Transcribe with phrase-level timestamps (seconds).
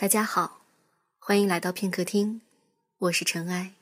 [0.00, 0.62] 大家好，
[1.18, 2.40] 欢迎来到片刻听，
[3.00, 3.74] 我是尘埃。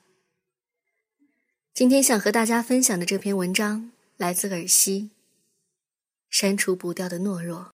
[1.73, 5.11] 今天想和大家分享的这篇文章来自尔西，
[6.29, 7.71] 删除不掉的懦弱。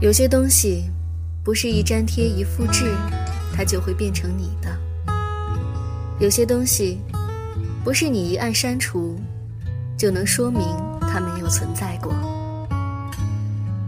[0.00, 0.95] 有些东西。
[1.46, 2.92] 不是一粘贴一复制，
[3.54, 4.76] 它就会变成你的。
[6.18, 7.00] 有些东西，
[7.84, 9.16] 不是你一按删除，
[9.96, 10.62] 就能说明
[11.02, 12.12] 它没有存在过。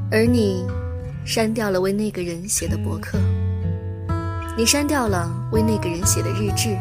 [0.09, 0.65] 而你，
[1.25, 3.19] 删掉了为那个人写的博客，
[4.57, 6.79] 你删掉了为那个人写的日志，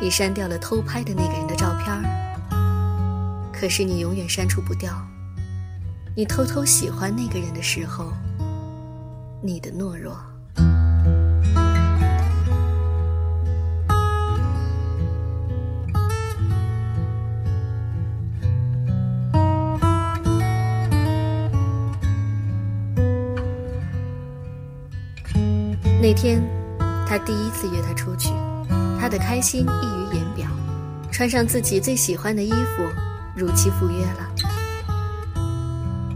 [0.00, 3.50] 你删掉了偷拍的那个人的照片儿。
[3.52, 4.92] 可是你永远删除不掉，
[6.14, 8.12] 你偷偷喜欢那个人的时候。
[9.44, 10.16] 你的懦弱。
[26.00, 26.40] 那天，
[27.06, 28.30] 他第一次约她出去，
[29.00, 30.46] 他的开心溢于言表，
[31.10, 32.82] 穿上自己最喜欢的衣服，
[33.36, 34.30] 如期赴约了。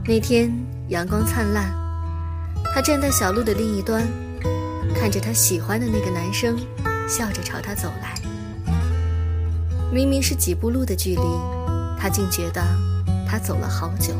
[0.04, 0.52] 那天
[0.88, 1.85] 阳光灿烂。
[2.76, 4.06] 他站在小路的另一端，
[4.94, 6.58] 看着他喜欢的那个男生，
[7.08, 8.20] 笑着朝他走来。
[9.90, 11.22] 明明是几步路的距离，
[11.98, 12.62] 他竟觉得
[13.26, 14.12] 他走了好久，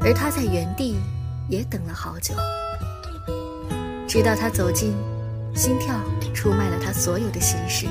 [0.00, 1.00] 而他在原地
[1.48, 2.32] 也等了好久。
[4.06, 4.94] 直到他走近，
[5.52, 5.96] 心跳
[6.32, 7.88] 出卖了他所有的心事，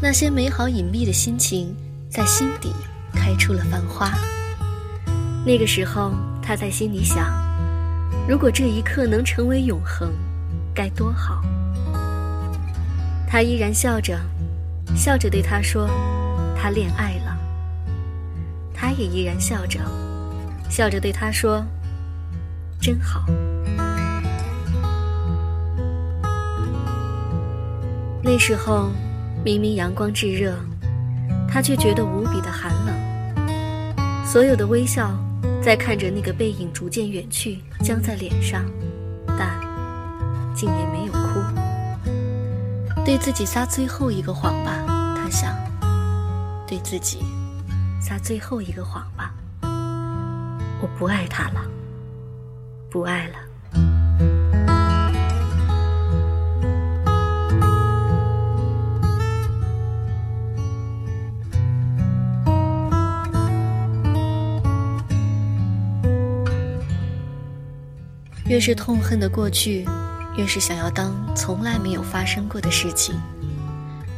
[0.00, 1.74] 那些美好隐秘的心情
[2.08, 2.72] 在心底
[3.12, 4.12] 开出了繁花。
[5.44, 7.49] 那个时候，他在心里想。
[8.30, 10.12] 如果这一刻能成为永恒，
[10.72, 11.42] 该多好！
[13.26, 14.16] 他依然笑着，
[14.94, 15.90] 笑着对他说
[16.56, 17.36] ：“他恋爱了。”
[18.72, 19.80] 他也依然笑着，
[20.68, 21.66] 笑着对他说
[22.80, 23.24] ：“真好。”
[28.22, 28.92] 那时候，
[29.44, 30.54] 明明阳光炙热，
[31.48, 32.94] 他却觉得无比的寒冷。
[34.24, 35.12] 所有的微笑。
[35.62, 38.64] 在看着那个背影逐渐远去，僵在脸上，
[39.26, 39.60] 但
[40.54, 41.40] 竟也没有哭。
[43.04, 45.54] 对自己撒最后一个谎吧，他想。
[46.66, 47.18] 对自己
[48.00, 49.34] 撒最后一个谎吧。
[50.80, 51.60] 我不爱他了，
[52.88, 53.34] 不爱了。
[68.50, 69.86] 越是痛恨的过去，
[70.36, 73.14] 越是想要当从来没有发生过的事情。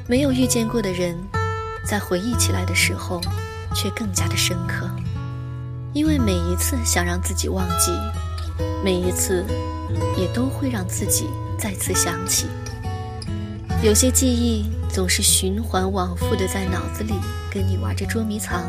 [0.09, 1.15] 没有遇见过的人，
[1.85, 3.21] 在回忆起来的时候，
[3.75, 4.89] 却更加的深刻。
[5.93, 7.93] 因为每一次想让自己忘记，
[8.83, 9.45] 每一次，
[10.17, 11.27] 也都会让自己
[11.59, 12.47] 再次想起。
[13.83, 17.13] 有些记忆总是循环往复的在脑子里
[17.51, 18.65] 跟你玩着捉迷藏，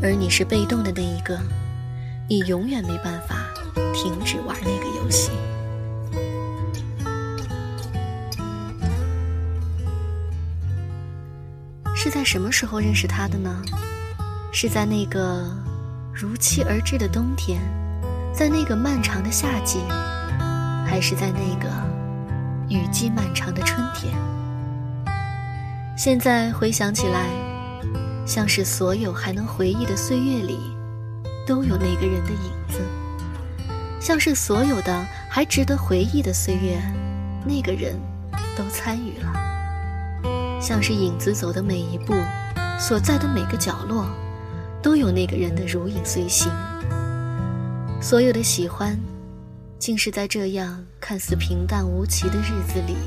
[0.00, 1.40] 而你是被动的那一个，
[2.28, 3.43] 你永远没办法。
[3.92, 5.30] 停止玩那个游戏。
[11.94, 13.62] 是在什么时候认识他的呢？
[14.52, 15.50] 是在那个
[16.12, 17.60] 如期而至的冬天，
[18.32, 19.80] 在那个漫长的夏季，
[20.86, 21.68] 还是在那个
[22.68, 24.14] 雨季漫长的春天？
[25.96, 27.26] 现在回想起来，
[28.26, 30.58] 像是所有还能回忆的岁月里，
[31.46, 32.80] 都有那个人的影子。
[34.04, 36.78] 像是所有的还值得回忆的岁月，
[37.42, 37.98] 那个人
[38.54, 39.32] 都参与了。
[40.60, 42.12] 像是影子走的每一步，
[42.78, 44.06] 所在的每个角落，
[44.82, 46.52] 都有那个人的如影随形。
[47.98, 48.94] 所有的喜欢，
[49.78, 52.98] 竟是在这样看似平淡无奇的日子里，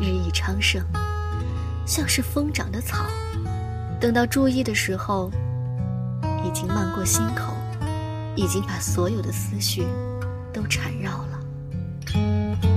[0.00, 0.84] 日益昌盛。
[1.86, 3.06] 像是疯长的草，
[4.00, 5.30] 等到注意的时候，
[6.44, 7.54] 已经漫过心口，
[8.34, 9.86] 已经把所有的思绪。
[10.52, 12.71] 都缠绕了。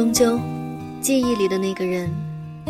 [0.00, 0.40] 终究，
[1.02, 2.08] 记忆里的那个人，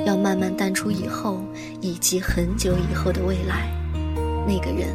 [0.05, 1.41] 要慢慢淡出以后，
[1.81, 3.71] 以及很久以后的未来，
[4.49, 4.89] 那个人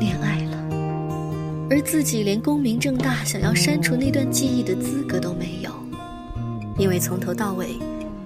[0.00, 0.66] 恋爱了，
[1.68, 5.70] 而自己连光明正大想要删除那段记忆的资格都没有，
[6.78, 7.76] 因为从头到尾，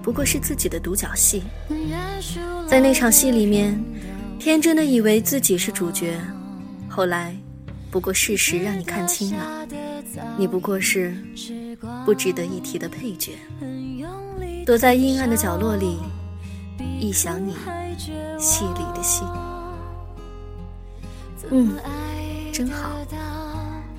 [0.01, 1.43] 不过是自己的独角戏，
[2.65, 3.77] 在那场戏里面，
[4.39, 6.17] 天真的以为自己是主角，
[6.87, 7.35] 后来，
[7.91, 9.67] 不过事实让你看清了，
[10.37, 11.13] 你不过是。
[12.05, 13.37] 不值得一提的配角，
[14.65, 15.97] 躲在阴暗的角落里，
[16.99, 17.53] 一想你，
[18.39, 19.23] 戏里的戏。
[21.49, 21.73] 嗯，
[22.51, 22.91] 真好。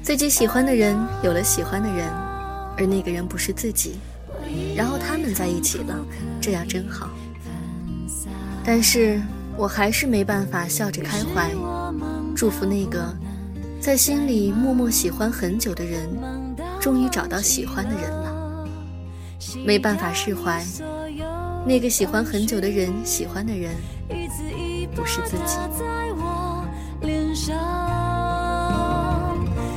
[0.03, 2.09] 自己喜欢的人有了喜欢的人，
[2.77, 3.99] 而那个人不是自己，
[4.75, 5.95] 然后他们在一起了，
[6.41, 7.11] 这样真好。
[8.65, 9.21] 但是
[9.57, 11.51] 我还是没办法笑着开怀，
[12.35, 13.15] 祝福那个
[13.81, 16.09] 在心里默默喜欢很久的人。
[16.83, 18.67] 终于找到喜欢的人了，
[19.65, 20.61] 没办法释怀，
[21.65, 23.73] 那个喜欢很久的人，喜欢的人
[24.93, 25.57] 不是自己。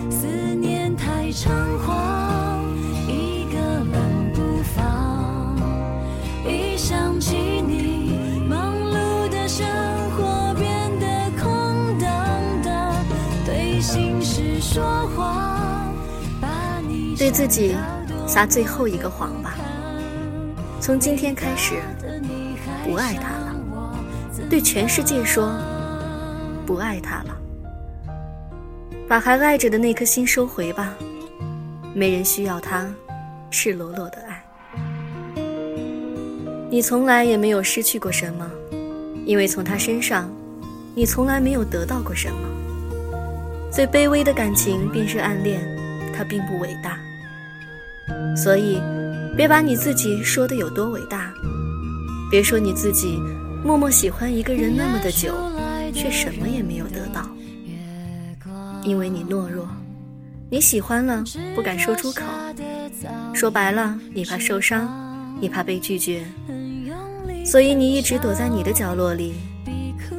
[0.09, 0.25] 思
[0.59, 1.51] 念太猖
[1.85, 1.94] 狂，
[17.25, 17.75] 对自己
[18.27, 19.55] 撒最后一个谎吧。
[20.79, 21.73] 从今天开始，
[22.83, 23.55] 不爱他了。
[24.47, 25.51] 对全世界说，
[26.67, 27.35] 不爱他了。
[29.07, 30.93] 把还爱着的那颗心收回吧。
[31.95, 32.87] 没人需要他
[33.49, 34.45] 赤裸裸的爱。
[36.69, 38.47] 你从来也没有失去过什么，
[39.25, 40.29] 因为从他身上，
[40.93, 42.47] 你从来没有得到过什么。
[43.71, 45.59] 最卑微的感情便是暗恋。
[46.15, 46.97] 他并不伟大，
[48.35, 48.81] 所以
[49.35, 51.33] 别把你自己说的有多伟大，
[52.29, 53.19] 别说你自己
[53.63, 55.33] 默默喜欢一个人那么的久，
[55.93, 57.27] 却什么也没有得到，
[58.83, 59.67] 因为你懦弱，
[60.49, 61.23] 你喜欢了
[61.55, 62.23] 不敢说出口，
[63.33, 64.89] 说白了，你怕受伤，
[65.39, 66.25] 你怕被拒绝，
[67.45, 69.33] 所以你一直躲在你的角落里，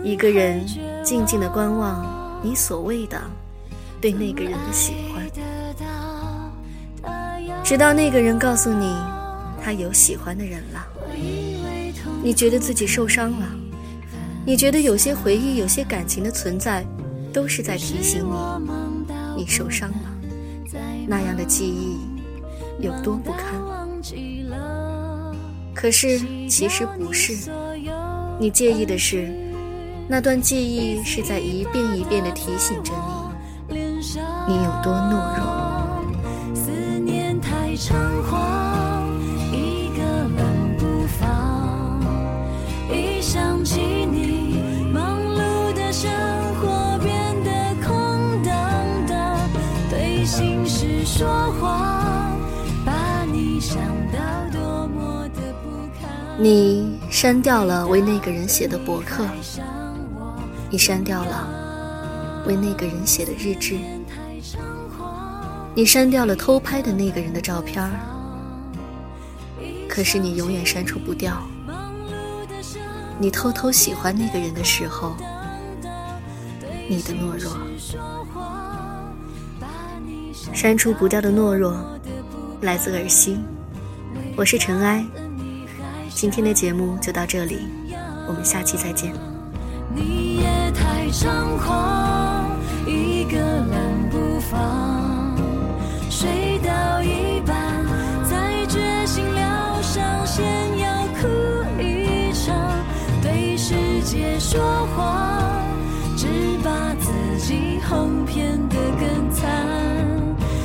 [0.03, 0.65] 一个人
[1.05, 3.21] 静静的观望你所谓的
[4.01, 5.16] 对那个人的喜欢。
[7.67, 8.97] 直到那个人告诉你，
[9.61, 10.87] 他有喜欢的人了，
[12.23, 13.47] 你觉得自己受伤了，
[14.45, 16.87] 你觉得有些回忆、有些感情的存在，
[17.33, 20.79] 都是在提醒你，你受伤了，
[21.09, 21.99] 那样的记忆
[22.79, 23.61] 有多不堪。
[25.75, 27.51] 可是其实不是，
[28.39, 29.29] 你介意的是，
[30.07, 32.93] 那段记忆是在一遍一遍地提醒着
[33.69, 33.77] 你，
[34.47, 35.66] 你有多懦弱。
[56.39, 59.27] 你删掉了为那个人写的博客，
[60.71, 63.79] 你删掉了为那个人写的日志。
[65.75, 67.91] 你删掉了偷拍的那个人的照片儿，
[69.89, 71.43] 可是你永远删除不掉
[73.19, 75.17] 你偷偷喜欢那个人的时候，
[76.87, 77.57] 你的懦弱。
[80.53, 81.75] 删除不掉的懦弱，
[82.61, 83.43] 来自耳心。
[84.37, 85.03] 我是尘埃，
[86.17, 87.69] 今天的节目就到这里，
[88.27, 89.13] 我们下期再见。
[89.95, 95.37] 你也太猖狂，一个人不放。
[96.09, 97.85] 睡到一半，
[98.25, 100.43] 才觉醒疗伤，先
[100.79, 101.29] 要哭
[101.83, 102.57] 一场，
[103.21, 104.59] 对世界说
[104.97, 105.67] 谎，
[106.17, 106.27] 只
[106.65, 107.13] 把自
[107.47, 109.45] 己哄骗得更惨。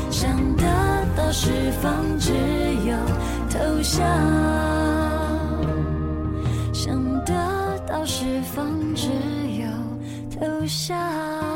[0.09, 0.63] 想得
[1.17, 2.31] 到释放，只
[2.85, 2.95] 有
[3.49, 4.01] 投降；
[7.91, 8.23] 到释
[8.55, 9.09] 放，只
[9.59, 9.67] 有
[10.39, 11.50] 投降。